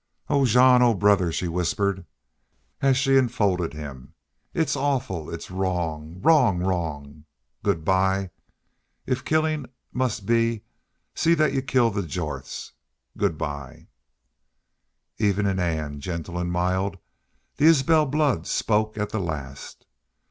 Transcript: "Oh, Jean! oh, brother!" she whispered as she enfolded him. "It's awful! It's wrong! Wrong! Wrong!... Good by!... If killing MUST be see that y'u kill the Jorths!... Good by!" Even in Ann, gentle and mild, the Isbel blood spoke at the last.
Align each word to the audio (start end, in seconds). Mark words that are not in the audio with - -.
"Oh, 0.31 0.47
Jean! 0.47 0.81
oh, 0.81 0.95
brother!" 0.95 1.31
she 1.31 1.47
whispered 1.47 2.07
as 2.81 2.97
she 2.97 3.17
enfolded 3.17 3.73
him. 3.73 4.15
"It's 4.51 4.75
awful! 4.75 5.31
It's 5.31 5.51
wrong! 5.51 6.19
Wrong! 6.23 6.57
Wrong!... 6.57 7.25
Good 7.61 7.85
by!... 7.85 8.31
If 9.05 9.23
killing 9.23 9.67
MUST 9.93 10.25
be 10.25 10.63
see 11.13 11.35
that 11.35 11.53
y'u 11.53 11.61
kill 11.61 11.91
the 11.91 12.01
Jorths!... 12.01 12.71
Good 13.15 13.37
by!" 13.37 13.89
Even 15.19 15.45
in 15.45 15.59
Ann, 15.59 15.99
gentle 15.99 16.39
and 16.39 16.51
mild, 16.51 16.97
the 17.57 17.65
Isbel 17.65 18.07
blood 18.07 18.47
spoke 18.47 18.97
at 18.97 19.11
the 19.11 19.19
last. 19.19 19.85